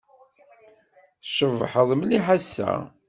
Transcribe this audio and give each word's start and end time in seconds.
Tcebḥed 1.23 1.89
mliḥ 1.99 2.25
ass-a. 2.35 2.71